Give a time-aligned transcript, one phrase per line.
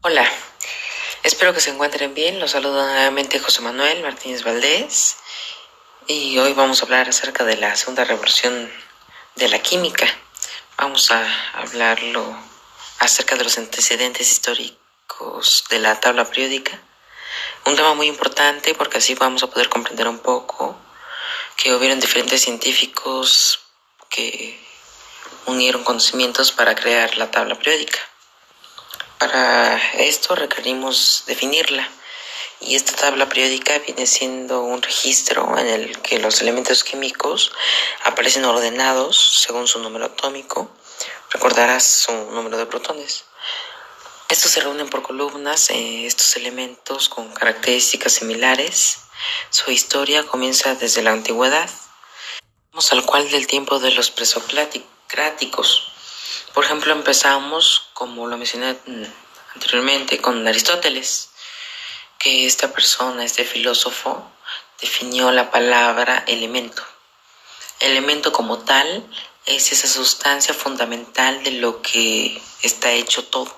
[0.00, 0.30] Hola,
[1.24, 2.38] espero que se encuentren bien.
[2.38, 5.16] Los saludo nuevamente José Manuel Martínez Valdés
[6.06, 8.72] y hoy vamos a hablar acerca de la segunda revolución
[9.34, 10.06] de la química.
[10.76, 12.24] Vamos a hablarlo
[13.00, 16.80] acerca de los antecedentes históricos de la tabla periódica.
[17.66, 20.78] Un tema muy importante porque así vamos a poder comprender un poco
[21.56, 23.58] que hubieron diferentes científicos
[24.08, 24.64] que
[25.46, 27.98] unieron conocimientos para crear la tabla periódica.
[29.18, 31.90] Para esto requerimos definirla
[32.60, 37.50] y esta tabla periódica viene siendo un registro en el que los elementos químicos
[38.04, 40.70] aparecen ordenados según su número atómico.
[41.30, 43.24] Recordarás su número de protones.
[44.28, 48.98] Estos se reúnen por columnas, eh, estos elementos con características similares.
[49.50, 51.68] Su historia comienza desde la antigüedad,
[52.92, 55.88] al cual del tiempo de los presocráticos
[56.58, 58.78] por ejemplo, empezamos, como lo mencioné
[59.56, 61.30] anteriormente, con Aristóteles,
[62.16, 64.30] que esta persona, este filósofo,
[64.80, 66.84] definió la palabra elemento.
[67.80, 69.04] Elemento como tal
[69.46, 73.50] es esa sustancia fundamental de lo que está hecho todo.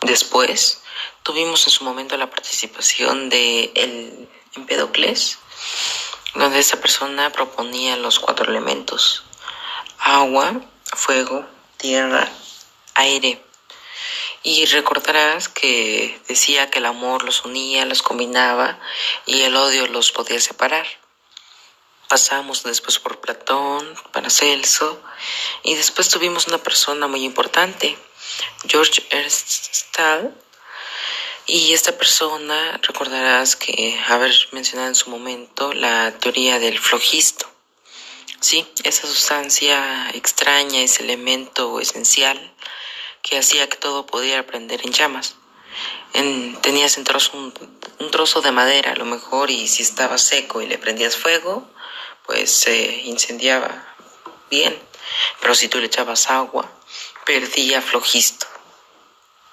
[0.00, 0.80] Después
[1.22, 4.26] tuvimos en su momento la participación de el
[4.56, 5.38] Empedocles,
[6.34, 9.22] donde esta persona proponía los cuatro elementos:
[9.98, 10.62] agua,
[10.96, 12.32] fuego, tierra,
[12.98, 13.42] aire.
[14.42, 18.78] Y recordarás que decía que el amor los unía, los combinaba
[19.26, 20.86] y el odio los podía separar.
[22.08, 25.02] Pasamos después por Platón, Paracelso
[25.62, 27.98] y después tuvimos una persona muy importante,
[28.66, 30.34] George Ernst Stahl.
[31.46, 37.50] Y esta persona recordarás que haber mencionado en su momento la teoría del flogisto.
[38.40, 42.54] Sí, esa sustancia extraña, ese elemento esencial
[43.22, 45.36] que hacía que todo pudiera prender en llamas.
[46.62, 50.66] tenías en trozo un, trozo de madera a lo mejor y si estaba seco y
[50.66, 51.68] le prendías fuego,
[52.26, 53.94] pues se incendiaba
[54.50, 54.78] bien.
[55.40, 56.70] Pero si tú le echabas agua,
[57.24, 58.46] perdía flojisto.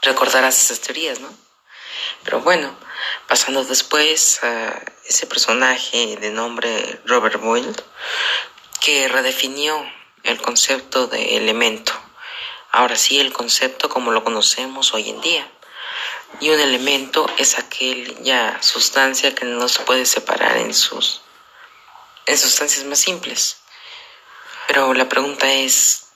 [0.02, 1.30] Recordarás esas teorías, ¿no?
[2.24, 2.76] Pero bueno,
[3.28, 7.76] pasando después a ese personaje de nombre Robert Boyle,
[8.82, 9.84] que redefinió
[10.24, 11.94] el concepto de elemento.
[12.76, 15.50] Ahora sí, el concepto como lo conocemos hoy en día.
[16.42, 21.22] Y un elemento es aquel ya sustancia que no se puede separar en sus
[22.26, 23.62] en sustancias más simples.
[24.68, 26.08] Pero la pregunta es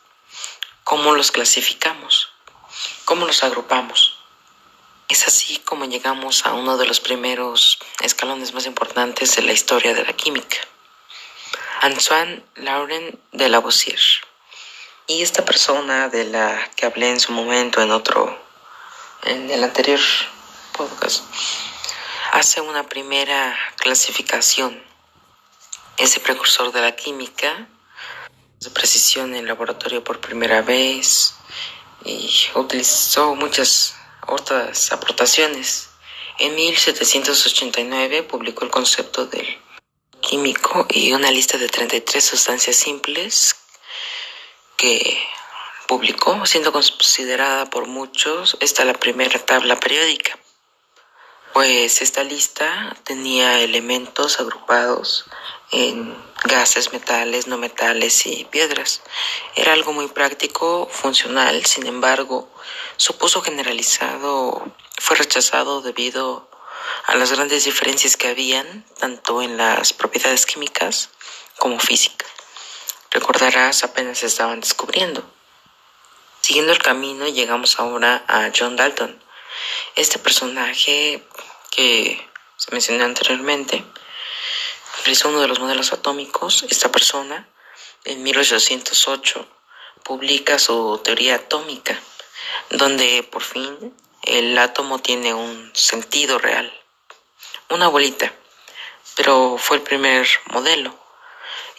[0.83, 2.27] ¿cómo los clasificamos?
[3.05, 4.17] ¿Cómo los agrupamos?
[5.07, 9.93] Es así como llegamos a uno de los primeros escalones más importantes de la historia
[9.93, 10.57] de la química.
[11.79, 14.28] Antoine Laurent de Lavoisier.
[15.09, 18.39] Y esta persona de la que hablé en su momento en otro,
[19.23, 19.99] en el anterior
[20.77, 21.23] podcast,
[22.31, 24.83] hace una primera clasificación.
[25.97, 27.67] Ese precursor de la química,
[28.59, 31.33] de precisión en laboratorio por primera vez,
[32.05, 33.95] y utilizó muchas
[34.27, 35.89] otras aportaciones.
[36.37, 39.57] En 1789 publicó el concepto del
[40.21, 43.58] químico y una lista de 33 sustancias simples
[44.79, 45.21] que
[45.87, 50.39] publicó, siendo considerada por muchos esta la primera tabla periódica.
[51.51, 55.25] Pues esta lista tenía elementos agrupados
[55.71, 59.01] en gases, metales, no metales y piedras.
[59.55, 62.49] Era algo muy práctico, funcional, sin embargo,
[62.95, 64.63] su uso generalizado
[64.97, 66.49] fue rechazado debido
[67.05, 71.09] a las grandes diferencias que habían tanto en las propiedades químicas
[71.57, 72.38] como físicas.
[73.11, 75.23] Recordarás, apenas estaban descubriendo.
[76.41, 79.21] Siguiendo el camino llegamos ahora a John Dalton.
[79.95, 81.23] Este personaje
[81.71, 83.83] que se mencionó anteriormente
[85.03, 86.63] realizó uno de los modelos atómicos.
[86.69, 87.47] Esta persona
[88.05, 89.47] en 1808
[90.03, 91.99] publica su teoría atómica,
[92.69, 93.93] donde por fin
[94.23, 96.73] el átomo tiene un sentido real
[97.69, 98.33] una bolita,
[99.15, 100.97] pero fue el primer modelo.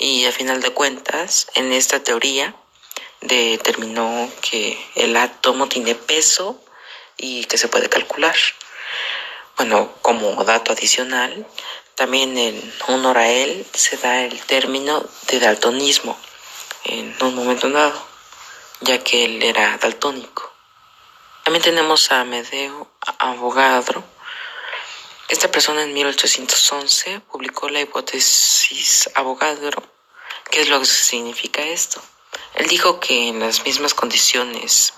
[0.03, 2.55] Y a final de cuentas, en esta teoría
[3.21, 6.59] determinó que el átomo tiene peso
[7.19, 8.35] y que se puede calcular.
[9.59, 11.47] Bueno, como dato adicional,
[11.97, 16.19] también en honor a él se da el término de daltonismo
[16.85, 18.03] en un momento dado,
[18.81, 20.51] ya que él era daltónico.
[21.45, 24.03] También tenemos a Medeo Avogadro,
[25.31, 29.81] esta persona en 1811 publicó la hipótesis Avogadro.
[30.51, 32.03] ¿Qué es lo que significa esto?
[32.57, 34.93] Él dijo que en las mismas condiciones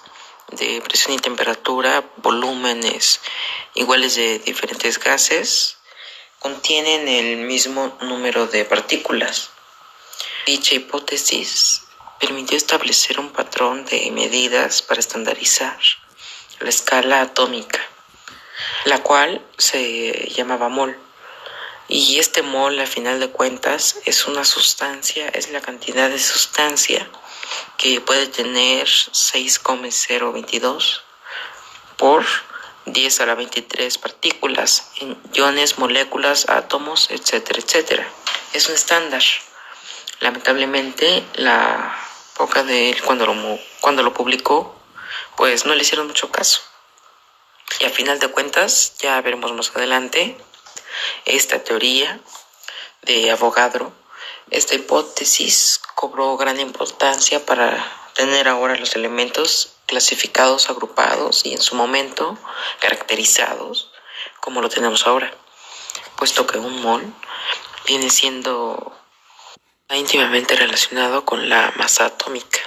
[0.51, 3.21] de presión y temperatura, volúmenes
[3.75, 5.77] iguales de diferentes gases,
[6.39, 9.51] contienen el mismo número de partículas.
[10.47, 11.83] Dicha hipótesis
[12.19, 15.79] permitió establecer un patrón de medidas para estandarizar
[16.59, 17.81] la escala atómica,
[18.85, 20.97] la cual se llamaba mol.
[21.89, 27.09] Y este mol, a final de cuentas, es una sustancia, es la cantidad de sustancia
[27.77, 31.03] que puede tener 6,022
[31.97, 32.25] por
[32.87, 38.09] 10 a la 23 partículas en iones, moléculas, átomos, etcétera, etcétera.
[38.53, 39.23] Es un estándar.
[40.21, 41.99] Lamentablemente, la
[42.37, 44.75] poca de él cuando lo, cuando lo publicó,
[45.37, 46.63] pues no le hicieron mucho caso.
[47.81, 50.37] Y a final de cuentas, ya veremos más adelante,
[51.25, 52.21] esta teoría
[53.03, 53.93] de Avogadro,
[54.51, 61.75] esta hipótesis cobró gran importancia para tener ahora los elementos clasificados, agrupados y en su
[61.75, 62.39] momento
[62.81, 63.91] caracterizados
[64.41, 65.33] como lo tenemos ahora,
[66.17, 67.15] puesto que un mol
[67.87, 68.97] viene siendo
[69.89, 72.59] íntimamente relacionado con la masa atómica.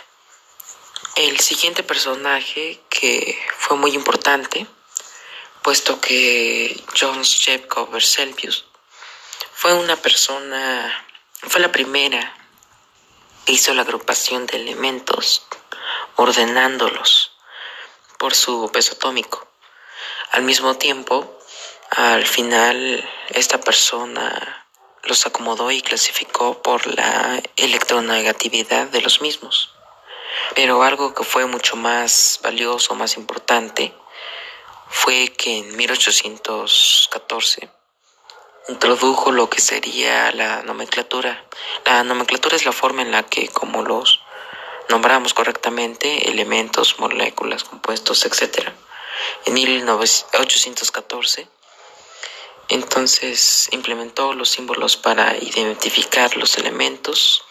[1.16, 4.68] El siguiente personaje que fue muy importante,
[5.66, 8.66] puesto que John Jacob Berzelius
[9.52, 11.08] fue una persona,
[11.42, 12.22] fue la primera
[13.44, 15.48] que hizo la agrupación de elementos
[16.18, 17.32] ordenándolos
[18.20, 19.48] por su peso atómico.
[20.34, 21.36] Al mismo tiempo,
[21.90, 24.68] al final, esta persona
[25.02, 29.74] los acomodó y clasificó por la electronegatividad de los mismos.
[30.54, 33.96] Pero algo que fue mucho más valioso, más importante,
[34.98, 37.70] fue que en 1814
[38.70, 41.46] introdujo lo que sería la nomenclatura.
[41.84, 44.22] La nomenclatura es la forma en la que, como los
[44.88, 48.70] nombramos correctamente, elementos, moléculas, compuestos, etc.
[49.46, 51.50] En 1814,
[52.70, 57.44] entonces implementó los símbolos para identificar los elementos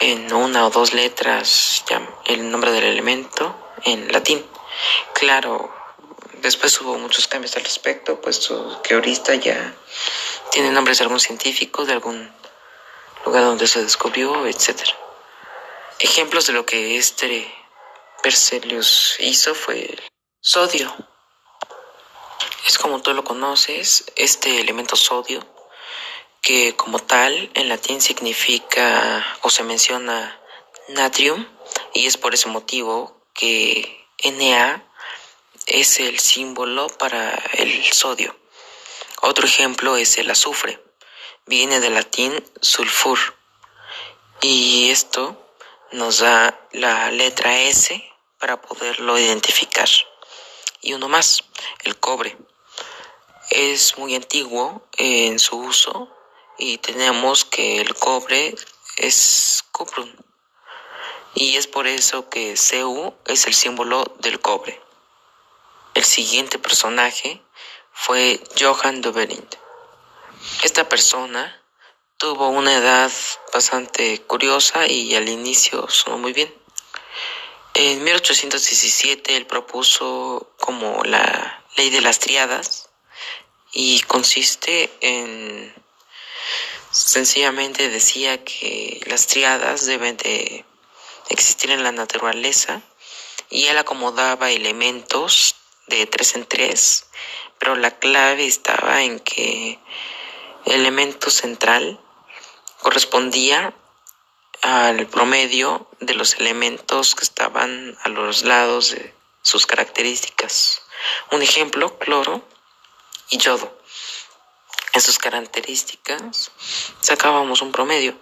[0.00, 1.84] en una o dos letras,
[2.26, 3.54] el nombre del elemento
[3.84, 4.44] en latín.
[5.14, 5.79] Claro,
[6.40, 9.74] después hubo muchos cambios al respecto, puesto que ahorita ya
[10.50, 12.32] tiene nombres de algún científico, de algún
[13.24, 14.80] lugar donde se descubrió, etc.
[15.98, 17.52] Ejemplos de lo que este
[18.22, 20.02] Berzelius hizo fue el
[20.40, 20.94] sodio.
[22.66, 25.46] Es como tú lo conoces, este elemento sodio,
[26.42, 30.40] que como tal en latín significa o se menciona
[30.88, 31.46] natrium,
[31.94, 34.89] y es por ese motivo que Na
[35.66, 38.36] es el símbolo para el sodio.
[39.22, 40.82] Otro ejemplo es el azufre.
[41.46, 43.18] Viene del latín sulfur.
[44.40, 45.54] Y esto
[45.92, 48.02] nos da la letra S
[48.38, 49.88] para poderlo identificar.
[50.80, 51.44] Y uno más,
[51.84, 52.36] el cobre.
[53.50, 56.08] Es muy antiguo en su uso
[56.56, 58.54] y tenemos que el cobre
[58.96, 60.10] es cuprum.
[61.34, 64.80] Y es por eso que Cu es el símbolo del cobre.
[66.00, 67.42] El siguiente personaje
[67.92, 69.54] fue Johann Doberind.
[70.62, 71.62] Esta persona
[72.16, 73.12] tuvo una edad
[73.52, 76.54] bastante curiosa y al inicio sonó muy bien.
[77.74, 82.88] En 1817 él propuso como la ley de las triadas
[83.74, 85.74] y consiste en
[86.90, 90.64] sencillamente decía que las triadas deben de
[91.28, 92.80] existir en la naturaleza
[93.50, 95.56] y él acomodaba elementos
[95.90, 97.06] de tres en tres,
[97.58, 99.78] pero la clave estaba en que
[100.64, 102.00] el elemento central
[102.80, 103.74] correspondía
[104.62, 110.82] al promedio de los elementos que estaban a los lados de sus características.
[111.32, 112.42] Un ejemplo, cloro
[113.30, 113.76] y yodo.
[114.92, 116.50] En sus características
[117.00, 118.18] sacábamos un promedio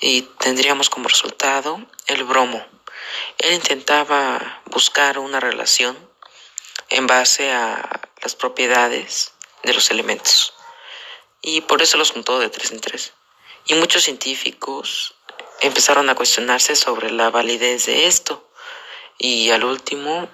[0.00, 2.64] y tendríamos como resultado el bromo.
[3.38, 5.96] Él intentaba buscar una relación
[6.94, 9.32] en base a las propiedades
[9.64, 10.54] de los elementos.
[11.42, 13.12] Y por eso los juntó de tres en tres.
[13.66, 15.14] Y muchos científicos
[15.60, 18.48] empezaron a cuestionarse sobre la validez de esto.
[19.18, 20.28] Y al último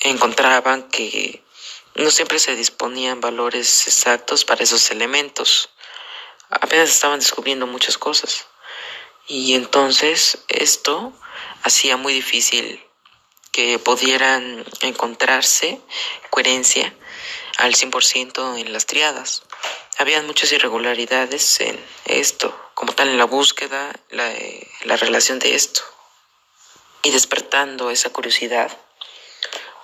[0.00, 1.44] encontraban que
[1.94, 5.70] no siempre se disponían valores exactos para esos elementos.
[6.50, 8.46] Apenas estaban descubriendo muchas cosas.
[9.28, 11.12] Y entonces esto
[11.62, 12.84] hacía muy difícil
[13.52, 15.80] que pudieran encontrarse
[16.30, 16.94] coherencia
[17.56, 19.42] al 100% en las triadas.
[19.98, 24.32] Habían muchas irregularidades en esto, como tal en la búsqueda, la,
[24.84, 25.82] la relación de esto.
[27.02, 28.76] Y despertando esa curiosidad,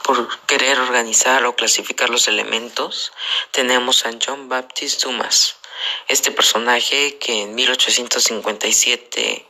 [0.03, 3.13] por querer organizar o clasificar los elementos,
[3.51, 5.57] tenemos a John Baptist Dumas,
[6.09, 9.47] este personaje que en 1857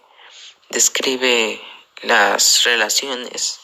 [0.70, 1.60] describe
[2.02, 3.60] las relaciones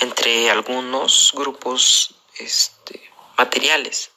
[0.00, 4.10] entre algunos grupos este, materiales.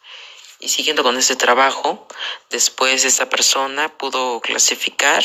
[0.60, 2.08] Y siguiendo con este trabajo,
[2.50, 5.24] después esta persona pudo clasificar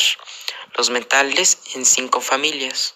[0.75, 2.95] los metales en cinco familias,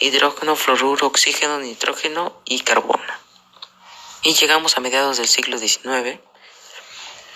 [0.00, 3.12] hidrógeno, fluoruro, oxígeno, nitrógeno y carbono.
[4.22, 6.20] Y llegamos a mediados del siglo XIX,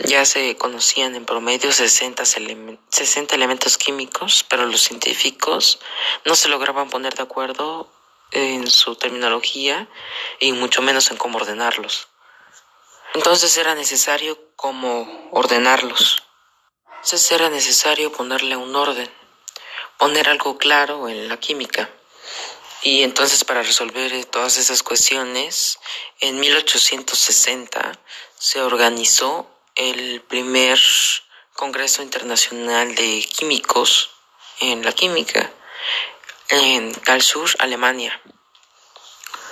[0.05, 5.79] ya se conocían en promedio 60, 60 elementos químicos, pero los científicos
[6.25, 7.92] no se lograban poner de acuerdo
[8.33, 9.89] en su terminología
[10.41, 12.09] y mucho menos en cómo ordenarlos.
[13.15, 16.23] Entonces era necesario cómo ordenarlos.
[16.87, 19.11] Entonces era necesario ponerle un orden,
[19.99, 21.91] poner algo claro en la química.
[22.83, 25.79] Y entonces para resolver todas esas cuestiones,
[26.21, 27.93] en 1860
[28.39, 30.81] se organizó el primer
[31.53, 34.11] Congreso Internacional de Químicos
[34.61, 35.53] en la Química
[36.53, 38.21] en Karlsruhe, Alemania.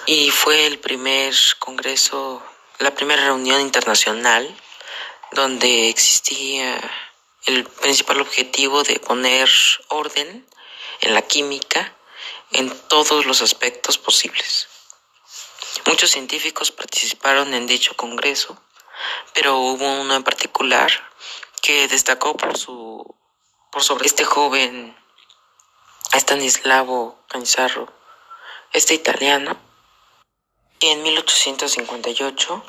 [0.06, 2.42] Y fue el primer congreso,
[2.78, 4.54] la primera reunión internacional
[5.32, 6.78] donde existía
[7.46, 9.48] el principal objetivo de poner
[9.88, 10.46] orden
[11.00, 11.96] en la química
[12.52, 14.68] en todos los aspectos posibles.
[15.86, 18.60] Muchos científicos participaron en dicho congreso
[19.32, 20.90] pero hubo uno en particular
[21.62, 23.16] que destacó por su
[23.72, 24.96] por sobre este joven
[26.12, 27.92] Stanislavo Canizarro,
[28.72, 29.56] este italiano,
[30.78, 32.64] que en 1858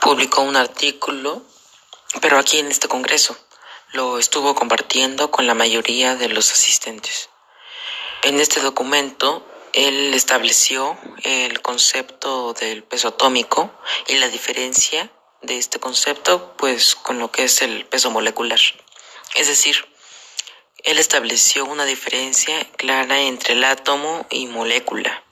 [0.00, 1.42] publicó un artículo,
[2.20, 3.36] pero aquí en este congreso
[3.92, 7.30] lo estuvo compartiendo con la mayoría de los asistentes.
[8.22, 13.70] En este documento él estableció el concepto del peso atómico
[14.08, 15.12] y la diferencia
[15.42, 18.58] de este concepto pues con lo que es el peso molecular.
[19.34, 19.86] Es decir,
[20.84, 25.22] él estableció una diferencia clara entre el átomo y molécula.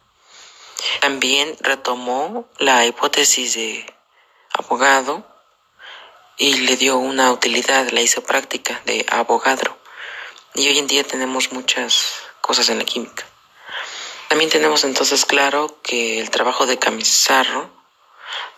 [1.00, 3.87] También retomó la hipótesis de
[4.53, 5.26] abogado
[6.37, 9.79] y le dio una utilidad, la hizo práctica de abogadro.
[10.55, 13.26] Y hoy en día tenemos muchas cosas en la química.
[14.29, 17.71] También tenemos entonces claro que el trabajo de Camisarro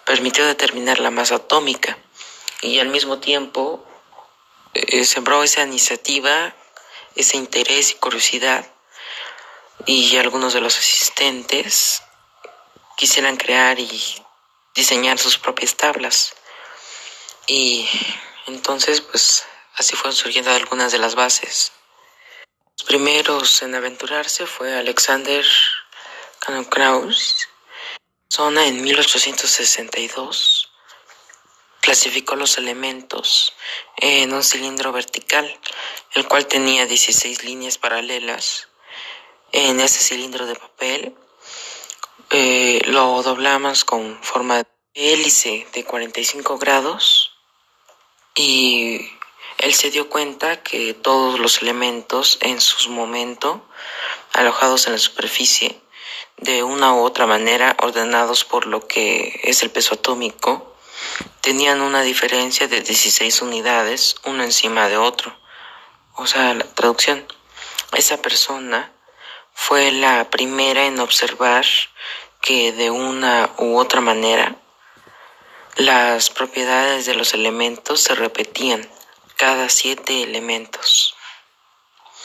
[0.04, 1.98] permitió determinar la masa atómica
[2.62, 3.84] y al mismo tiempo
[4.74, 6.54] eh, sembró esa iniciativa,
[7.14, 8.66] ese interés y curiosidad
[9.86, 12.02] y algunos de los asistentes
[12.96, 14.24] quisieran crear y
[14.74, 16.34] diseñar sus propias tablas.
[17.46, 17.88] Y
[18.46, 19.44] entonces, pues
[19.76, 21.72] así fueron surgiendo algunas de las bases.
[22.76, 25.44] Los primeros en aventurarse fue Alexander
[26.70, 27.48] Kraus,
[28.28, 30.67] Zona en 1862
[31.88, 33.54] clasificó los elementos
[33.96, 35.50] en un cilindro vertical,
[36.12, 38.68] el cual tenía 16 líneas paralelas.
[39.52, 41.14] En ese cilindro de papel
[42.28, 47.32] eh, lo doblamos con forma de hélice de 45 grados
[48.34, 49.10] y
[49.56, 53.66] él se dio cuenta que todos los elementos en su momento
[54.34, 55.80] alojados en la superficie
[56.36, 60.74] de una u otra manera ordenados por lo que es el peso atómico,
[61.40, 65.38] tenían una diferencia de 16 unidades uno encima de otro.
[66.14, 67.26] O sea, la traducción.
[67.92, 68.92] Esa persona
[69.54, 71.64] fue la primera en observar
[72.40, 74.56] que de una u otra manera
[75.76, 78.88] las propiedades de los elementos se repetían
[79.36, 81.14] cada siete elementos.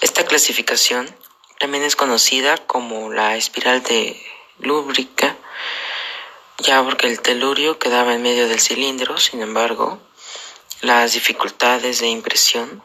[0.02, 1.16] Esta clasificación
[1.60, 4.22] también es conocida como la espiral de
[4.58, 5.38] lúbrica,
[6.60, 10.00] ya porque el telurio quedaba en medio del cilindro, sin embargo,
[10.82, 12.84] las dificultades de impresión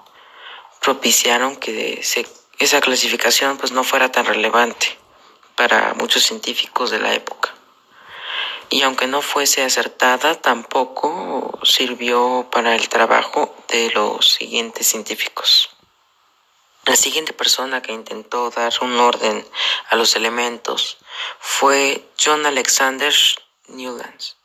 [0.80, 2.02] propiciaron que
[2.58, 4.98] esa clasificación pues no fuera tan relevante
[5.56, 7.54] para muchos científicos de la época.
[8.70, 15.70] Y aunque no fuese acertada, tampoco sirvió para el trabajo de los siguientes científicos.
[16.84, 19.46] La siguiente persona que intentó dar un orden
[19.90, 20.98] a los elementos
[21.38, 23.12] fue John Alexander
[23.68, 24.36] Newlands.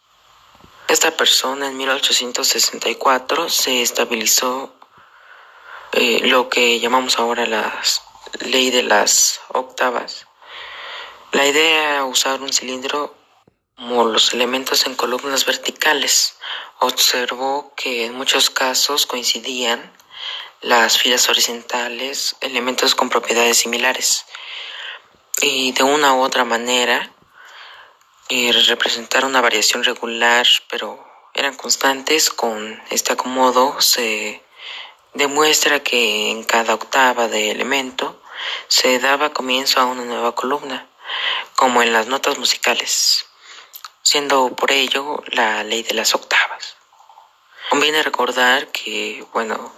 [0.88, 4.76] Esta persona en 1864 se estabilizó
[5.94, 7.82] eh, lo que llamamos ahora la
[8.40, 10.28] ley de las octavas.
[11.32, 13.16] La idea era usar un cilindro
[13.76, 16.36] como los elementos en columnas verticales.
[16.80, 19.92] Observó que en muchos casos coincidían
[20.62, 24.26] las filas horizontales, elementos con propiedades similares.
[25.42, 27.12] Y de una u otra manera,
[28.34, 34.42] y representar una variación regular, pero eran constantes, con este acomodo se
[35.14, 38.20] demuestra que en cada octava de elemento
[38.68, 40.90] se daba comienzo a una nueva columna,
[41.56, 43.28] como en las notas musicales,
[44.02, 46.76] siendo por ello la ley de las octavas.
[47.70, 49.72] Conviene recordar que, bueno,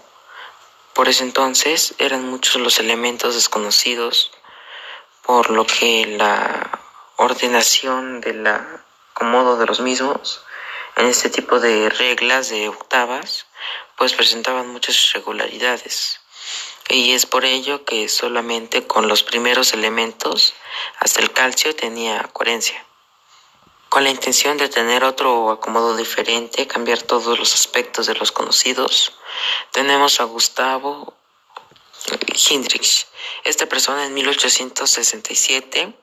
[0.93, 4.31] por ese entonces eran muchos los elementos desconocidos,
[5.23, 6.84] por lo que la
[7.17, 10.43] ordenación del acomodo de los mismos
[10.95, 13.47] en este tipo de reglas de octavas
[13.97, 16.19] pues presentaban muchas irregularidades
[16.89, 20.53] y es por ello que solamente con los primeros elementos
[20.99, 22.85] hasta el calcio tenía coherencia.
[23.89, 29.13] Con la intención de tener otro acomodo diferente, cambiar todos los aspectos de los conocidos,
[29.71, 31.15] tenemos a Gustavo
[32.49, 33.07] Hindrich.
[33.43, 35.93] Esta persona en 1867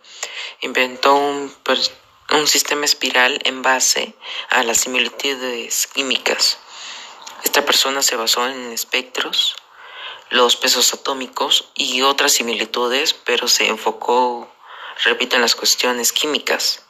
[0.61, 1.55] inventó un,
[2.31, 4.15] un sistema espiral en base
[4.51, 6.59] a las similitudes químicas.
[7.45, 9.57] Esta persona se basó en espectros,
[10.31, 14.51] los pesos atómicos y otras similitudes, pero se enfocó,
[15.05, 16.83] repito, en las cuestiones químicas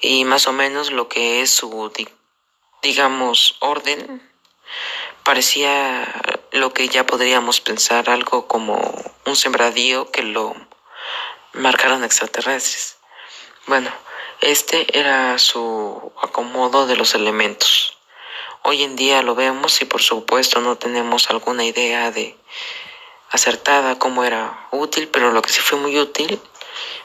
[0.00, 1.92] y más o menos lo que es su,
[2.82, 4.22] digamos, orden
[5.24, 6.06] parecía
[6.52, 8.78] lo que ya podríamos pensar algo como
[9.24, 10.54] un sembradío que lo
[11.52, 12.98] marcaron extraterrestres.
[13.66, 13.90] Bueno,
[14.40, 17.98] este era su acomodo de los elementos.
[18.62, 22.36] Hoy en día lo vemos y por supuesto no tenemos alguna idea de
[23.30, 26.40] acertada cómo era útil, pero lo que sí fue muy útil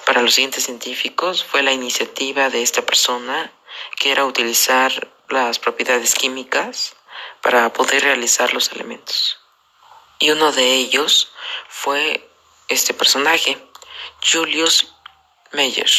[0.06, 3.52] para los siguientes científicos fue la iniciativa de esta persona
[3.98, 6.96] que era utilizar las propiedades químicas
[7.44, 9.38] para poder realizar los elementos.
[10.18, 11.34] Y uno de ellos
[11.68, 12.30] fue
[12.70, 13.58] este personaje,
[14.26, 14.94] Julius
[15.52, 15.92] Meyer.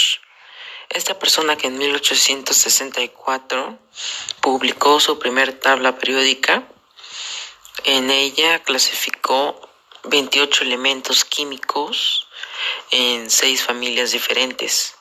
[0.88, 3.78] Esta persona que en 1864
[4.40, 6.66] publicó su primera tabla periódica,
[7.84, 9.68] en ella clasificó
[10.04, 12.26] 28 elementos químicos
[12.90, 14.94] en seis familias diferentes.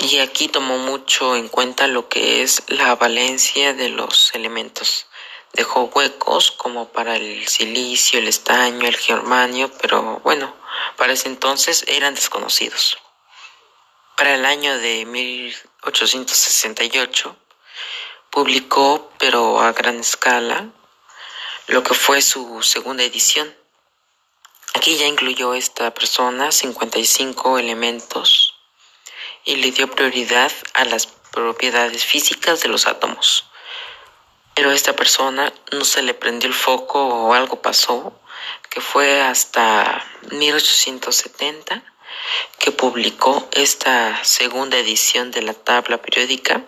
[0.00, 5.07] Y aquí tomó mucho en cuenta lo que es la valencia de los elementos.
[5.52, 10.54] Dejó huecos como para el silicio, el estaño, el germanio, pero bueno,
[10.96, 12.98] para ese entonces eran desconocidos.
[14.16, 17.36] Para el año de 1868
[18.30, 20.70] publicó, pero a gran escala,
[21.66, 23.54] lo que fue su segunda edición.
[24.74, 28.54] Aquí ya incluyó esta persona 55 elementos
[29.44, 33.44] y le dio prioridad a las propiedades físicas de los átomos.
[34.58, 38.20] Pero a esta persona no se le prendió el foco o algo pasó,
[38.68, 41.80] que fue hasta 1870
[42.58, 46.64] que publicó esta segunda edición de la tabla periódica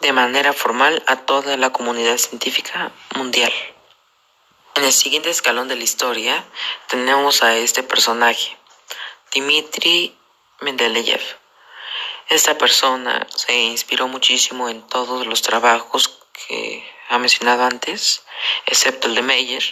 [0.00, 3.54] de manera formal a toda la comunidad científica mundial.
[4.74, 6.44] En el siguiente escalón de la historia
[6.88, 8.54] tenemos a este personaje,
[9.34, 10.14] Dmitri
[10.60, 11.22] Mendeleev.
[12.28, 18.22] Esta persona se inspiró muchísimo en todos los trabajos que ha mencionado antes,
[18.66, 19.64] excepto el de Meyer,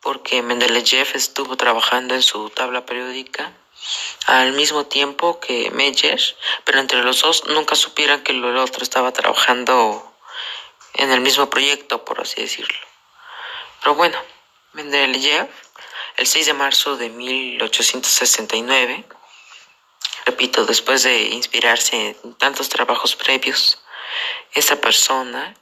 [0.00, 3.52] porque Mendeleev estuvo trabajando en su tabla periódica
[4.26, 6.20] al mismo tiempo que Meyer,
[6.64, 10.14] pero entre los dos nunca supieran que el otro estaba trabajando
[10.94, 12.78] en el mismo proyecto, por así decirlo.
[13.80, 14.18] Pero bueno,
[14.72, 15.48] Mendeleev,
[16.16, 19.04] el 6 de marzo de 1869,
[20.24, 23.80] repito, después de inspirarse en tantos trabajos previos,
[24.52, 25.54] esta persona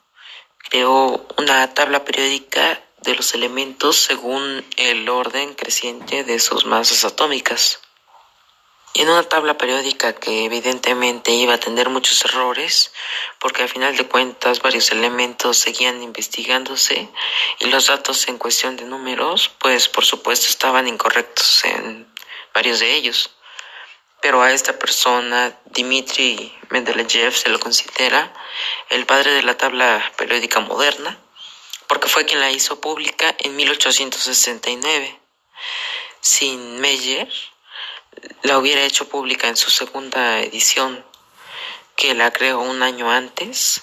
[0.68, 7.80] creó una tabla periódica de los elementos según el orden creciente de sus masas atómicas
[8.94, 12.92] en una tabla periódica que evidentemente iba a tener muchos errores,
[13.40, 17.08] porque al final de cuentas varios elementos seguían investigándose
[17.58, 22.06] y los datos en cuestión de números, pues por supuesto estaban incorrectos en
[22.52, 23.30] varios de ellos.
[24.22, 28.32] Pero a esta persona, Dmitri Mendeleev, se lo considera
[28.88, 31.18] el padre de la tabla periódica moderna,
[31.88, 35.18] porque fue quien la hizo pública en 1869.
[36.20, 37.28] Sin Meyer,
[38.42, 41.04] la hubiera hecho pública en su segunda edición,
[41.96, 43.82] que la creó un año antes,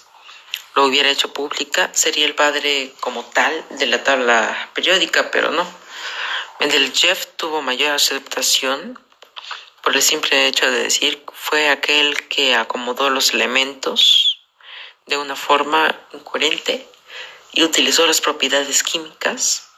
[0.73, 5.67] lo hubiera hecho pública, sería el padre como tal de la tabla periódica, pero no.
[6.61, 8.97] Mendeleev tuvo mayor aceptación
[9.83, 14.39] por el simple hecho de decir fue aquel que acomodó los elementos
[15.05, 16.87] de una forma incoherente
[17.53, 19.69] y utilizó las propiedades químicas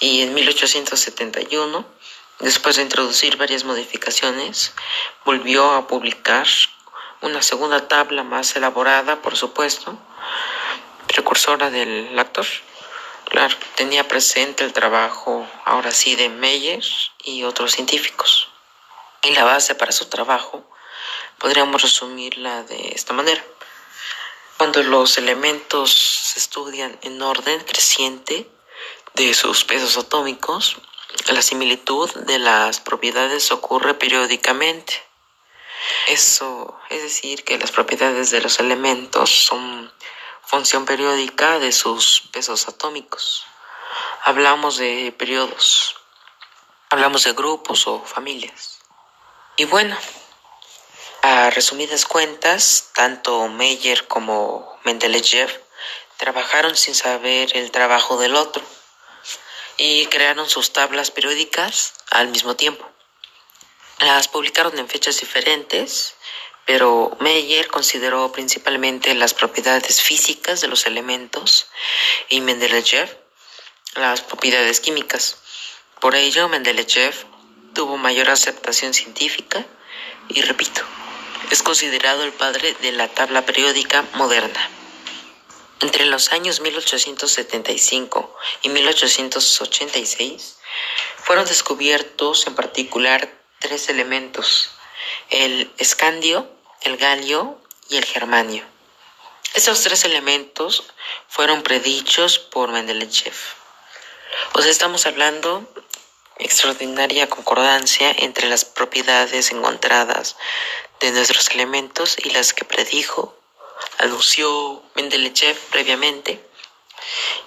[0.00, 1.86] y en 1871
[2.40, 4.74] Después de introducir varias modificaciones,
[5.24, 6.46] volvió a publicar
[7.20, 9.96] una segunda tabla más elaborada, por supuesto,
[11.06, 12.46] precursora del actor.
[13.30, 16.84] Claro, tenía presente el trabajo ahora sí de Meyer
[17.22, 18.50] y otros científicos.
[19.24, 20.62] Y la base para su trabajo
[21.38, 23.42] podríamos resumirla de esta manera.
[24.58, 28.46] Cuando los elementos se estudian en orden creciente
[29.14, 30.76] de sus pesos atómicos,
[31.28, 35.02] la similitud de las propiedades ocurre periódicamente.
[36.08, 39.90] Eso es decir, que las propiedades de los elementos son
[40.42, 43.46] función periódica de sus pesos atómicos.
[44.22, 45.96] Hablamos de periodos,
[46.90, 48.83] hablamos de grupos o familias.
[49.56, 49.96] Y bueno,
[51.22, 55.48] a resumidas cuentas, tanto Meyer como Mendeleev
[56.16, 58.64] trabajaron sin saber el trabajo del otro
[59.76, 62.84] y crearon sus tablas periódicas al mismo tiempo.
[64.00, 66.16] Las publicaron en fechas diferentes,
[66.64, 71.68] pero Meyer consideró principalmente las propiedades físicas de los elementos
[72.28, 73.08] y Mendeleev
[73.94, 75.36] las propiedades químicas.
[76.00, 77.33] Por ello, Mendeleev
[77.74, 79.66] tuvo mayor aceptación científica
[80.28, 80.80] y, repito,
[81.50, 84.70] es considerado el padre de la tabla periódica moderna.
[85.80, 90.56] Entre los años 1875 y 1886
[91.16, 94.70] fueron descubiertos en particular tres elementos,
[95.28, 96.48] el escandio,
[96.82, 97.60] el galio
[97.90, 98.64] y el germanio.
[99.54, 100.84] Estos tres elementos
[101.28, 103.34] fueron predichos por Mendeleev.
[104.54, 105.68] O sea, estamos hablando
[106.38, 110.36] extraordinaria concordancia entre las propiedades encontradas
[111.00, 113.36] de nuestros elementos y las que predijo
[113.98, 116.44] anunció Mendeleev previamente,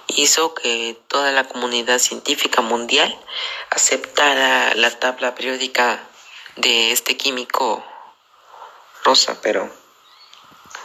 [0.06, 3.18] hizo que toda la comunidad científica mundial
[3.70, 6.02] aceptara la tabla periódica
[6.56, 7.84] de este químico
[9.04, 9.70] rosa, pero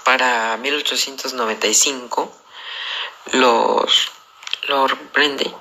[0.04, 2.32] para 1895
[3.32, 4.12] los
[4.68, 5.54] Lord Brendy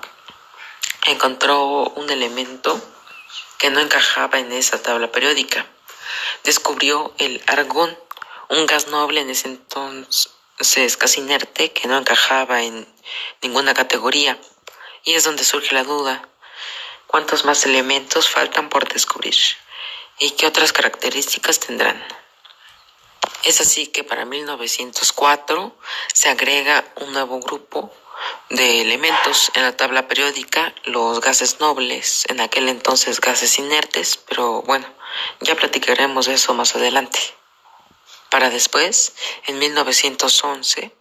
[1.06, 2.80] encontró un elemento
[3.58, 5.66] que no encajaba en esa tabla periódica.
[6.44, 7.96] Descubrió el argón
[8.48, 12.86] un gas noble en ese entonces casi inerte que no encajaba en
[13.40, 14.38] ninguna categoría.
[15.04, 16.28] Y es donde surge la duda.
[17.06, 19.34] ¿Cuántos más elementos faltan por descubrir?
[20.18, 22.02] ¿Y qué otras características tendrán?
[23.44, 25.76] Es así que para 1904
[26.14, 27.92] se agrega un nuevo grupo
[28.51, 34.62] de elementos en la tabla periódica, los gases nobles, en aquel entonces gases inertes, pero
[34.62, 34.87] bueno,
[35.40, 37.18] ya platicaremos de eso más adelante.
[38.31, 39.14] Para después,
[39.46, 40.94] en 1911,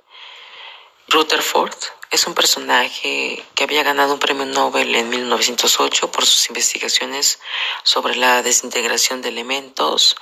[1.07, 1.75] Rutherford
[2.09, 7.39] es un personaje que había ganado un premio Nobel en 1908 por sus investigaciones
[7.83, 10.15] sobre la desintegración de elementos,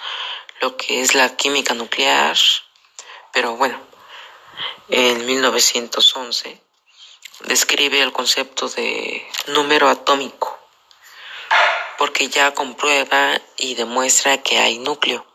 [0.62, 2.38] lo que es la química nuclear,
[3.34, 3.80] pero bueno,
[4.90, 6.69] en 1911
[7.46, 10.60] describe el concepto de número atómico,
[11.98, 15.26] porque ya comprueba y demuestra que hay núcleo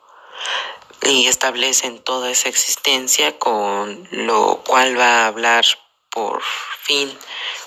[1.03, 5.64] y establecen toda esa existencia con lo cual va a hablar
[6.11, 6.43] por
[6.83, 7.17] fin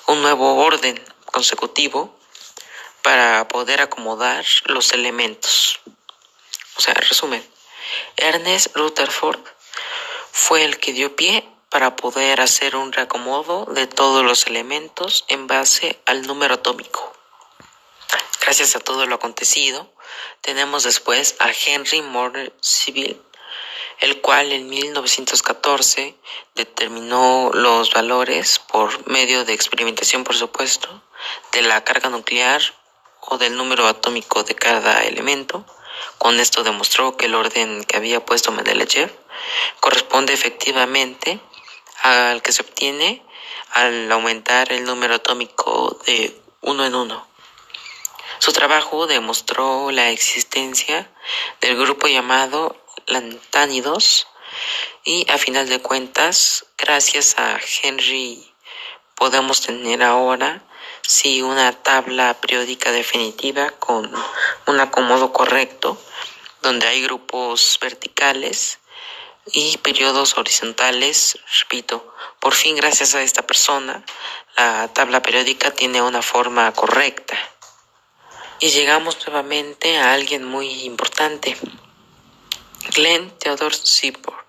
[0.08, 2.18] un nuevo orden consecutivo
[3.04, 5.80] para poder acomodar los elementos.
[6.78, 7.46] O sea, resumen,
[8.16, 9.40] Ernest Rutherford
[10.32, 15.48] fue el que dio pie para poder hacer un reacomodo de todos los elementos en
[15.48, 17.14] base al número atómico.
[18.42, 19.92] Gracias a todo lo acontecido,
[20.42, 23.22] tenemos después a Henry Moore Civil,
[24.00, 26.16] el cual en 1914
[26.56, 31.04] determinó los valores por medio de experimentación, por supuesto,
[31.52, 32.62] de la carga nuclear
[33.20, 35.66] o del número atómico de cada elemento.
[36.18, 39.12] Con esto demostró que el orden que había puesto Mendeleev
[39.80, 41.42] corresponde efectivamente
[42.02, 43.24] al que se obtiene
[43.72, 47.28] al aumentar el número atómico de uno en uno.
[48.40, 51.12] Su trabajo demostró la existencia
[51.62, 54.28] del grupo llamado lantánidos
[55.04, 58.54] y a final de cuentas, gracias a Henry,
[59.16, 60.64] podemos tener ahora
[61.02, 64.12] sí una tabla periódica definitiva con
[64.66, 66.00] un acomodo correcto,
[66.62, 68.80] donde hay grupos verticales
[69.54, 74.04] y periodos horizontales, repito, por fin gracias a esta persona,
[74.56, 77.38] la tabla periódica tiene una forma correcta.
[78.60, 81.56] Y llegamos nuevamente a alguien muy importante,
[82.96, 84.48] Glenn Theodore Seaborg.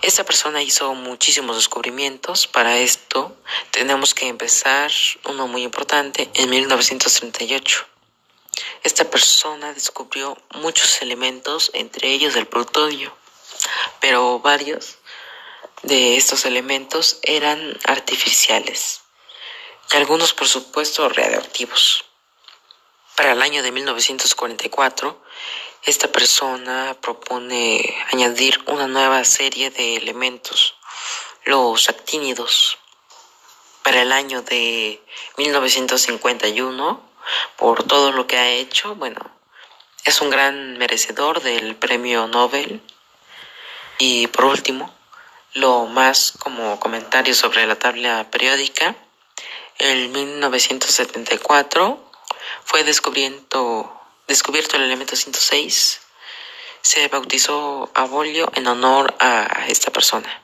[0.00, 2.46] Esta persona hizo muchísimos descubrimientos.
[2.46, 3.36] Para esto
[3.72, 4.92] tenemos que empezar
[5.24, 7.86] uno muy importante en 1938.
[8.84, 13.12] Esta persona descubrió muchos elementos, entre ellos el plutonio.
[14.00, 14.98] Pero varios
[15.82, 19.02] de estos elementos eran artificiales
[19.92, 22.04] y algunos por supuesto radioactivos.
[23.16, 25.22] Para el año de 1944,
[25.84, 30.74] esta persona propone añadir una nueva serie de elementos,
[31.44, 32.78] los actínidos.
[33.82, 35.02] Para el año de
[35.36, 37.10] 1951,
[37.56, 39.20] por todo lo que ha hecho, bueno,
[40.04, 42.82] es un gran merecedor del premio Nobel.
[43.98, 44.94] Y por último,
[45.54, 48.94] lo más como comentario sobre la tabla periódica,
[49.78, 52.10] en 1974
[52.64, 53.92] fue descubriendo
[54.28, 56.00] descubierto el elemento 106,
[56.82, 58.08] se bautizó a
[58.54, 60.42] en honor a esta persona.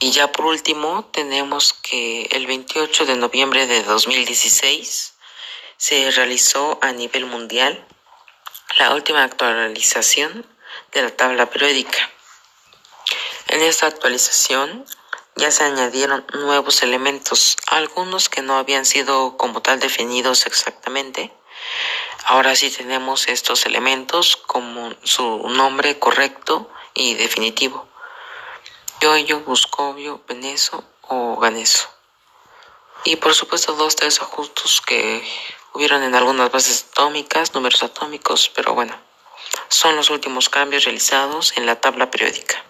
[0.00, 5.14] Y ya por último tenemos que el 28 de noviembre de 2016
[5.76, 7.86] se realizó a nivel mundial
[8.76, 10.44] la última actualización
[10.92, 12.10] de la tabla periódica.
[13.48, 14.84] En esta actualización
[15.36, 21.32] ya se añadieron nuevos elementos, algunos que no habían sido como tal definidos exactamente,
[22.26, 27.86] Ahora sí tenemos estos elementos como su nombre correcto y definitivo.
[29.00, 31.86] Yoyo, Buscovio, Veneso o Ganeso.
[33.04, 35.22] Y por supuesto dos, tres ajustes que
[35.74, 38.98] hubieron en algunas bases atómicas, números atómicos, pero bueno,
[39.68, 42.64] son los últimos cambios realizados en la tabla periódica.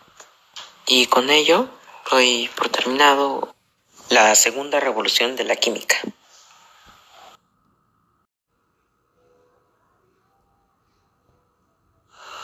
[0.86, 1.68] Y con ello
[2.10, 3.54] doy por terminado
[4.10, 5.96] la segunda revolución de la química.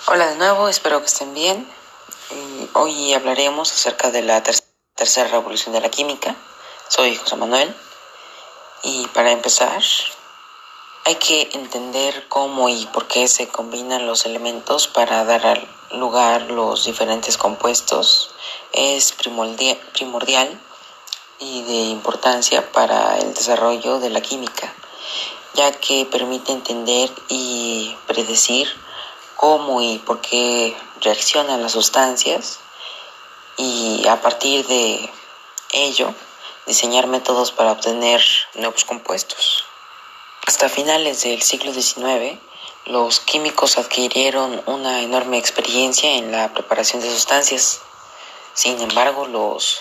[0.06, 1.68] Hola de nuevo, espero que estén bien.
[2.72, 4.42] Hoy hablaremos acerca de la
[4.94, 6.34] tercera revolución de la química.
[6.88, 7.76] Soy José Manuel
[8.82, 9.82] y para empezar
[11.04, 16.84] hay que entender cómo y por qué se combinan los elementos para dar lugar los
[16.84, 18.30] diferentes compuestos.
[18.72, 20.60] Es primordial
[21.38, 24.72] y de importancia para el desarrollo de la química,
[25.54, 28.68] ya que permite entender y predecir
[29.36, 32.60] cómo y por qué reaccionan las sustancias
[33.56, 35.10] y a partir de
[35.72, 36.14] ello
[36.66, 38.22] diseñar métodos para obtener
[38.54, 39.69] nuevos compuestos.
[40.50, 42.36] Hasta finales del siglo XIX,
[42.86, 47.80] los químicos adquirieron una enorme experiencia en la preparación de sustancias.
[48.52, 49.80] Sin embargo, los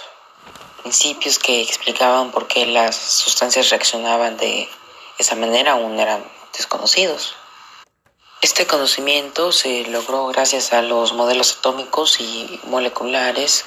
[0.84, 4.70] principios que explicaban por qué las sustancias reaccionaban de
[5.18, 6.24] esa manera aún eran
[6.56, 7.34] desconocidos.
[8.44, 13.66] Este conocimiento se logró gracias a los modelos atómicos y moleculares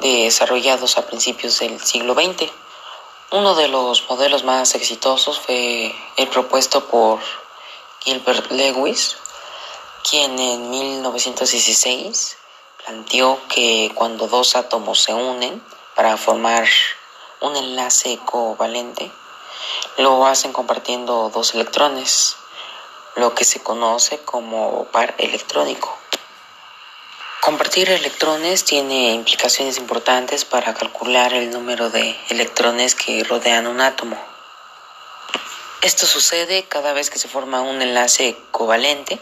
[0.00, 2.50] desarrollados a principios del siglo XX.
[3.30, 7.20] Uno de los modelos más exitosos fue el propuesto por
[8.00, 9.18] Gilbert Lewis,
[10.08, 12.38] quien en 1916
[12.86, 15.62] planteó que cuando dos átomos se unen
[15.94, 16.66] para formar
[17.42, 19.12] un enlace covalente,
[19.98, 22.34] lo hacen compartiendo dos electrones
[23.16, 25.94] lo que se conoce como par electrónico.
[27.48, 34.22] Compartir electrones tiene implicaciones importantes para calcular el número de electrones que rodean un átomo.
[35.80, 39.18] Esto sucede cada vez que se forma un enlace covalente.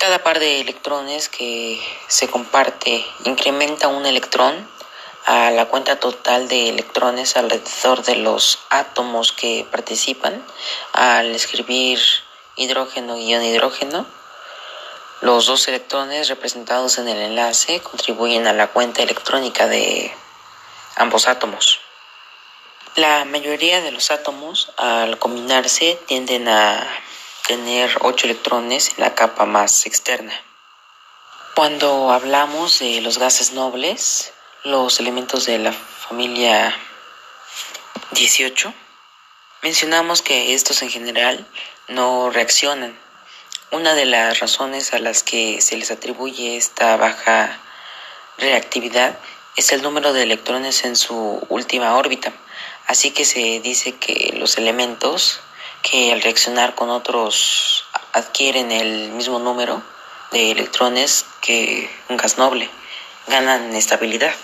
[0.00, 4.68] Cada par de electrones que se comparte incrementa un electrón
[5.24, 10.44] a la cuenta total de electrones alrededor de los átomos que participan
[10.92, 12.00] al escribir
[12.56, 14.15] hidrógeno ion hidrógeno.
[15.22, 20.14] Los dos electrones representados en el enlace contribuyen a la cuenta electrónica de
[20.96, 21.80] ambos átomos.
[22.96, 26.86] La mayoría de los átomos al combinarse tienden a
[27.46, 30.32] tener ocho electrones en la capa más externa.
[31.54, 36.76] Cuando hablamos de los gases nobles, los elementos de la familia
[38.10, 38.74] 18,
[39.62, 41.46] mencionamos que estos en general
[41.88, 43.05] no reaccionan.
[43.72, 47.58] Una de las razones a las que se les atribuye esta baja
[48.38, 49.18] reactividad
[49.56, 52.32] es el número de electrones en su última órbita.
[52.86, 55.40] Así que se dice que los elementos
[55.82, 59.82] que al reaccionar con otros adquieren el mismo número
[60.30, 62.70] de electrones que un gas noble
[63.26, 64.34] ganan estabilidad.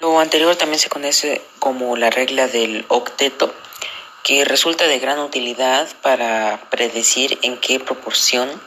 [0.00, 3.54] Lo anterior también se conoce como la regla del octeto
[4.22, 8.60] que resulta de gran utilidad para predecir en qué proporción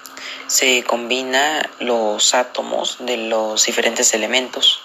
[0.48, 4.82] se combinan los átomos de los diferentes elementos,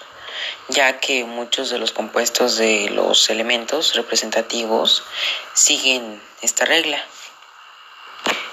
[0.68, 5.04] ya que muchos de los compuestos de los elementos representativos
[5.54, 7.02] siguen esta regla.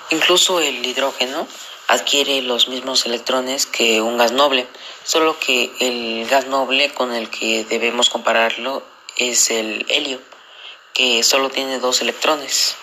[0.09, 1.47] Incluso el hidrógeno
[1.87, 4.67] adquiere los mismos electrones que un gas noble,
[5.03, 8.83] solo que el gas noble con el que debemos compararlo
[9.17, 10.19] es el helio,
[10.95, 12.77] que solo tiene dos electrones.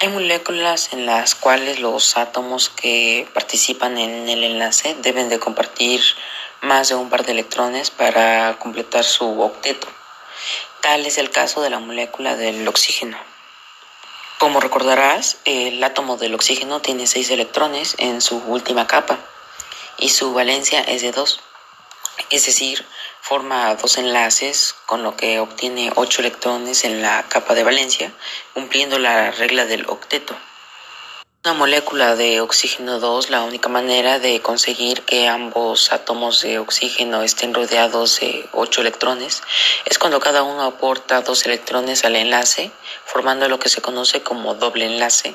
[0.00, 6.00] Hay moléculas en las cuales los átomos que participan en el enlace deben de compartir
[6.62, 9.86] más de un par de electrones para completar su octeto.
[10.80, 13.18] Tal es el caso de la molécula del oxígeno.
[14.38, 19.18] Como recordarás, el átomo del oxígeno tiene 6 electrones en su última capa
[19.98, 21.38] y su valencia es de 2.
[22.28, 22.84] Es decir,
[23.20, 28.12] forma dos enlaces con lo que obtiene 8 electrones en la capa de valencia,
[28.54, 30.36] cumpliendo la regla del octeto.
[31.42, 37.22] Una molécula de oxígeno 2, la única manera de conseguir que ambos átomos de oxígeno
[37.22, 39.42] estén rodeados de 8 electrones
[39.86, 42.70] es cuando cada uno aporta dos electrones al enlace
[43.06, 45.34] formando lo que se conoce como doble enlace,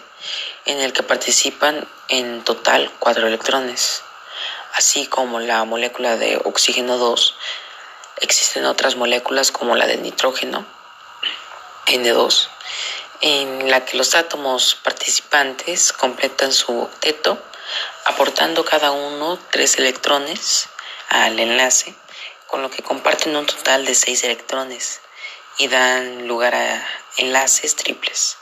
[0.65, 4.03] en el que participan en total cuatro electrones.
[4.75, 7.35] Así como la molécula de oxígeno 2,
[8.17, 10.65] existen otras moléculas como la de nitrógeno,
[11.85, 12.49] N2,
[13.21, 17.41] en la que los átomos participantes completan su octeto,
[18.03, 20.67] aportando cada uno tres electrones
[21.07, 21.95] al enlace,
[22.47, 24.99] con lo que comparten un total de seis electrones
[25.57, 26.85] y dan lugar a
[27.15, 28.35] enlaces triples,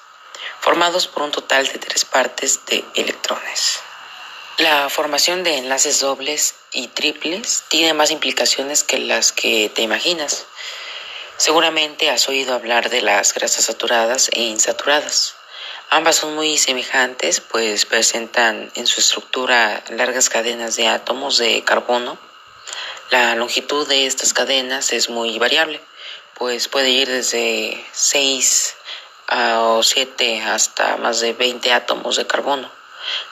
[0.60, 3.84] formados por un total de tres partes de electrones.
[4.58, 10.46] La formación de enlaces dobles y triples tiene más implicaciones que las que te imaginas.
[11.38, 15.36] Seguramente has oído hablar de las grasas saturadas e insaturadas.
[15.90, 22.18] Ambas son muy semejantes, pues presentan en su estructura largas cadenas de átomos de carbono.
[23.10, 25.82] La longitud de estas cadenas es muy variable
[26.36, 28.76] pues puede ir desde 6
[29.32, 32.70] o 7 hasta más de 20 átomos de carbono.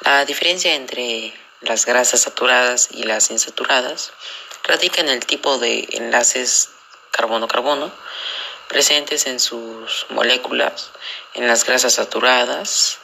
[0.01, 4.13] La diferencia entre las grasas saturadas y las insaturadas
[4.63, 6.69] radica en el tipo de enlaces
[7.11, 7.91] carbono-carbono
[8.67, 10.91] presentes en sus moléculas.
[11.33, 12.99] En las grasas saturadas,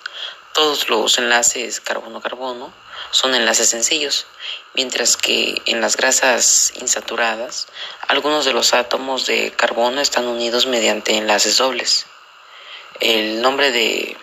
[0.54, 2.74] todos los enlaces carbono-carbono
[3.12, 4.26] son enlaces sencillos,
[4.74, 7.68] mientras que en las grasas insaturadas
[8.08, 12.08] algunos de los átomos de carbono están unidos mediante enlaces dobles.
[13.00, 14.18] El nombre de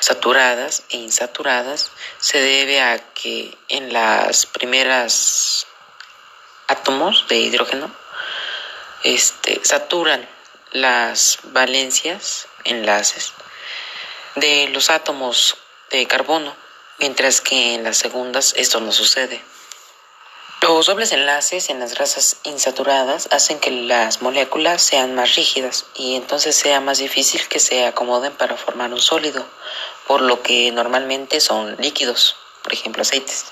[0.00, 5.66] saturadas e insaturadas se debe a que en las primeras
[6.66, 7.94] átomos de hidrógeno
[9.04, 10.28] este, saturan
[10.72, 13.32] las valencias, enlaces,
[14.36, 15.56] de los átomos
[15.90, 16.54] de carbono
[17.00, 19.42] mientras que en las segundas esto no sucede.
[20.62, 26.16] Los dobles enlaces en las grasas insaturadas hacen que las moléculas sean más rígidas y
[26.16, 29.46] entonces sea más difícil que se acomoden para formar un sólido,
[30.10, 33.44] por lo que normalmente son líquidos, por ejemplo aceites.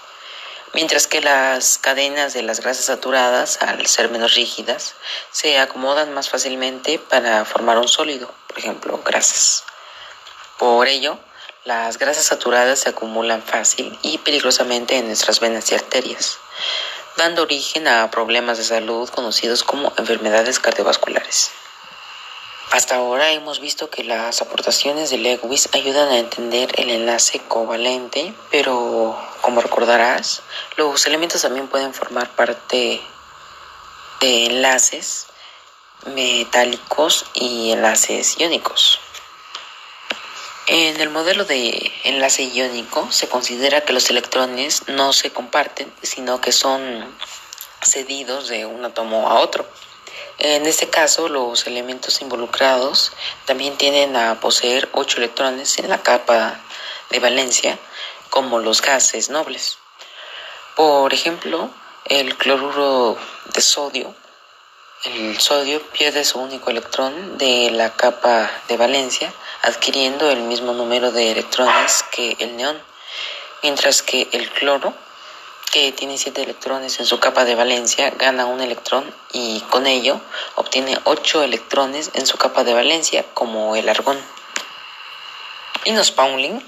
[0.75, 4.97] Mientras que las cadenas de las grasas saturadas, al ser menos rígidas,
[5.31, 9.63] se acomodan más fácilmente para formar un sólido, por ejemplo grasas.
[10.59, 11.17] Por ello,
[11.65, 16.39] las grasas saturadas se acumulan fácil y peligrosamente en nuestras venas y arterias,
[17.17, 21.53] dando origen a problemas de salud conocidos como enfermedades cardiovasculares.
[22.71, 28.35] Hasta ahora hemos visto que las aportaciones de Lewis ayudan a entender el enlace covalente,
[28.51, 30.43] pero como recordarás,
[30.77, 33.01] los elementos también pueden formar parte
[34.21, 35.29] de enlaces
[36.15, 39.01] metálicos y enlaces iónicos.
[40.67, 46.43] En el modelo de enlace iónico se considera que los electrones no se comparten, sino
[46.43, 47.17] que son
[47.83, 49.67] cedidos de un átomo a otro.
[50.39, 53.13] En este caso, los elementos involucrados
[53.45, 56.61] también tienden a poseer ocho electrones en la capa
[57.11, 57.77] de valencia,
[58.31, 59.79] como los gases nobles.
[60.77, 61.71] Por ejemplo,
[62.05, 63.19] el cloruro
[63.53, 64.15] de sodio.
[65.05, 71.11] El sodio pierde su único electrón de la capa de valencia adquiriendo el mismo número
[71.11, 72.81] de electrones que el neón,
[73.63, 74.95] mientras que el cloro,
[75.71, 80.21] que tiene 7 electrones en su capa de valencia, gana un electrón y con ello
[80.57, 84.19] obtiene 8 electrones en su capa de valencia, como el argón.
[85.85, 86.61] Linus Pauling,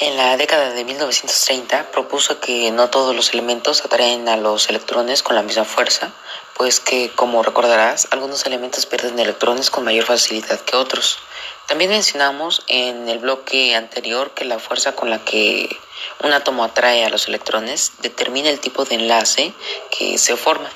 [0.00, 5.22] en la década de 1930, propuso que no todos los elementos atraen a los electrones
[5.22, 6.12] con la misma fuerza,
[6.54, 11.18] pues que, como recordarás, algunos elementos pierden electrones con mayor facilidad que otros.
[11.66, 15.78] También mencionamos en el bloque anterior que la fuerza con la que
[16.22, 19.52] un átomo atrae a los electrones determina el tipo de enlace
[19.90, 20.70] que se forma.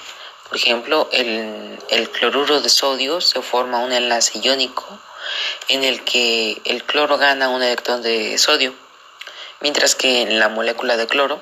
[0.49, 4.87] Por ejemplo, el, el cloruro de sodio se forma un enlace iónico
[5.69, 8.75] en el que el cloro gana un electrón de sodio,
[9.61, 11.41] mientras que en la molécula de cloro,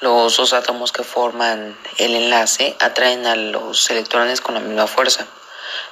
[0.00, 5.26] los dos átomos que forman el enlace atraen a los electrones con la misma fuerza,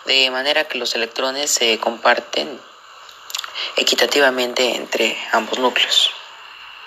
[0.04, 2.60] de manera que los electrones se comparten
[3.76, 6.10] equitativamente entre ambos núcleos.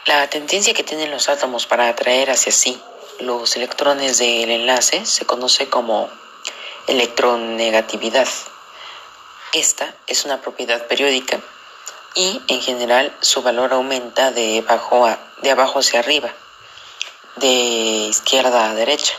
[0.05, 2.81] La tendencia que tienen los átomos para atraer hacia sí
[3.21, 6.09] los electrones del enlace se conoce como
[6.87, 8.27] electronegatividad.
[9.53, 11.39] Esta es una propiedad periódica
[12.15, 15.09] y en general su valor aumenta de, abajo
[15.41, 16.33] de abajo hacia arriba,
[17.37, 19.13] de izquierda a derecha.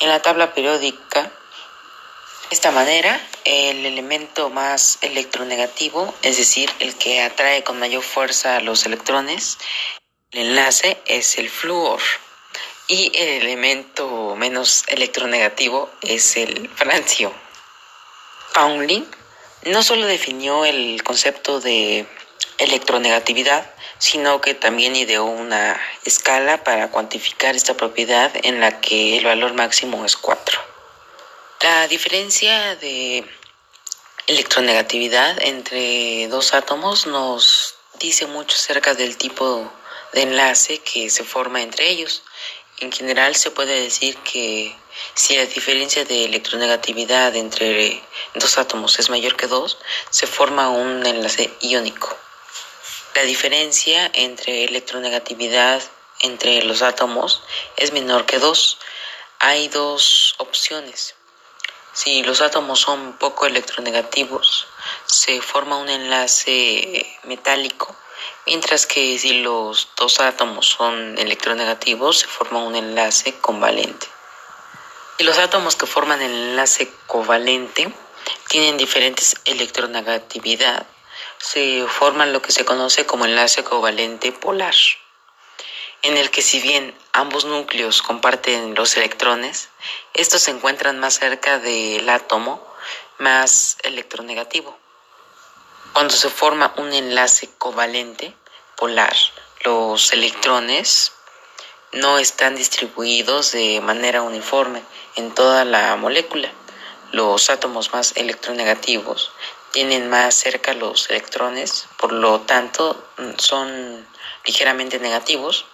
[0.00, 1.30] En la tabla periódica,
[2.48, 8.56] de esta manera, el elemento más electronegativo, es decir, el que atrae con mayor fuerza
[8.56, 9.58] a los electrones,
[10.30, 12.00] el enlace es el flúor
[12.86, 17.34] y el elemento menos electronegativo es el francio.
[18.54, 19.06] Pauling
[19.64, 22.06] no solo definió el concepto de
[22.58, 23.68] electronegatividad,
[23.98, 29.54] sino que también ideó una escala para cuantificar esta propiedad en la que el valor
[29.54, 30.75] máximo es 4.
[31.62, 33.24] La diferencia de
[34.26, 39.72] electronegatividad entre dos átomos nos dice mucho acerca del tipo
[40.12, 42.22] de enlace que se forma entre ellos.
[42.80, 44.76] En general se puede decir que
[45.14, 48.02] si la diferencia de electronegatividad entre
[48.34, 49.78] dos átomos es mayor que 2,
[50.10, 52.14] se forma un enlace iónico.
[53.14, 55.82] La diferencia entre electronegatividad
[56.20, 57.42] entre los átomos
[57.78, 58.78] es menor que 2.
[59.38, 61.14] Hay dos opciones.
[61.96, 64.68] Si los átomos son poco electronegativos,
[65.06, 67.96] se forma un enlace metálico
[68.44, 74.06] mientras que si los dos átomos son electronegativos se forma un enlace convalente.
[75.16, 77.90] Y los átomos que forman el enlace covalente
[78.48, 80.86] tienen diferentes electronegatividad.
[81.38, 84.74] Se forman lo que se conoce como enlace covalente polar,
[86.02, 89.68] en el que si bien ambos núcleos comparten los electrones,
[90.14, 92.64] estos se encuentran más cerca del átomo
[93.18, 94.76] más electronegativo.
[95.92, 98.34] Cuando se forma un enlace covalente
[98.76, 99.16] polar,
[99.64, 101.12] los electrones
[101.92, 104.82] no están distribuidos de manera uniforme
[105.16, 106.52] en toda la molécula.
[107.12, 109.32] Los átomos más electronegativos
[109.72, 113.02] tienen más cerca los electrones, por lo tanto
[113.38, 114.06] son
[114.44, 115.66] ligeramente negativos,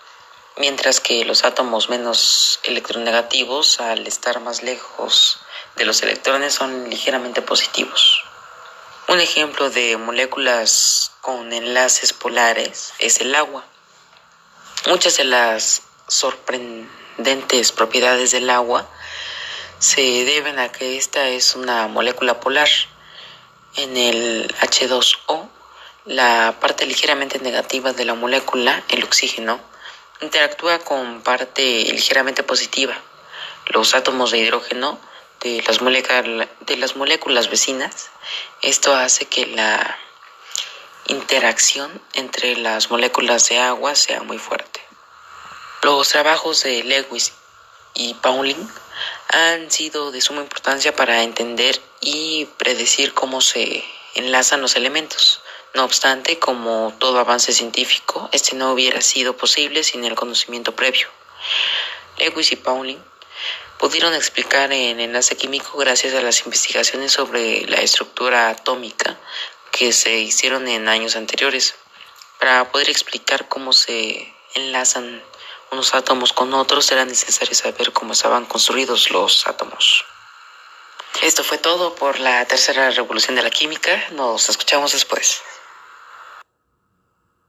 [0.57, 5.41] mientras que los átomos menos electronegativos, al estar más lejos
[5.77, 8.25] de los electrones, son ligeramente positivos.
[9.09, 13.65] Un ejemplo de moléculas con enlaces polares es el agua.
[14.87, 18.89] Muchas de las sorprendentes propiedades del agua
[19.79, 22.69] se deben a que esta es una molécula polar.
[23.75, 25.49] En el H2O,
[26.05, 29.61] la parte ligeramente negativa de la molécula, el oxígeno,
[30.23, 32.97] interactúa con parte ligeramente positiva.
[33.67, 34.99] Los átomos de hidrógeno
[35.43, 38.11] de las, moléculas vecinas.
[38.63, 39.99] Esto hace que la
[41.09, 44.81] interacción entre las moléculas de agua sea muy fuerte.
[45.83, 47.33] Los trabajos de Lewis
[47.95, 48.69] y Pauling
[49.31, 55.41] han sido de suma importancia para entender y predecir cómo se enlazan los elementos.
[55.75, 61.09] No obstante, como todo avance científico, este no hubiera sido posible sin el conocimiento previo.
[62.19, 63.03] Lewis y Pauling
[63.79, 69.19] pudieron explicar el enlace químico gracias a las investigaciones sobre la estructura atómica
[69.71, 71.75] que se hicieron en años anteriores.
[72.39, 75.25] Para poder explicar cómo se enlazan
[75.71, 80.05] unos átomos con otros era necesario saber cómo estaban construidos los átomos.
[81.23, 84.09] Esto fue todo por la tercera revolución de la química.
[84.11, 85.41] Nos escuchamos después.